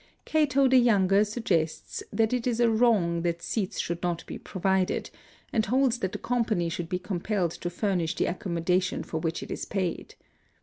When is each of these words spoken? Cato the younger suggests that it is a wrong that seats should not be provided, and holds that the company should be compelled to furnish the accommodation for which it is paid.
Cato 0.25 0.67
the 0.67 0.79
younger 0.79 1.23
suggests 1.23 2.01
that 2.11 2.33
it 2.33 2.47
is 2.47 2.59
a 2.59 2.71
wrong 2.71 3.21
that 3.21 3.43
seats 3.43 3.79
should 3.79 4.01
not 4.01 4.25
be 4.25 4.39
provided, 4.39 5.11
and 5.53 5.63
holds 5.67 5.99
that 5.99 6.11
the 6.11 6.17
company 6.17 6.69
should 6.69 6.89
be 6.89 6.97
compelled 6.97 7.51
to 7.51 7.69
furnish 7.69 8.15
the 8.15 8.25
accommodation 8.25 9.03
for 9.03 9.19
which 9.19 9.43
it 9.43 9.51
is 9.51 9.63
paid. 9.63 10.15